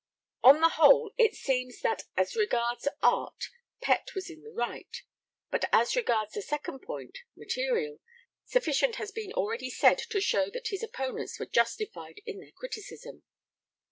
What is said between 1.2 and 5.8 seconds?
seems that as regards 'art' Pett was in the right; but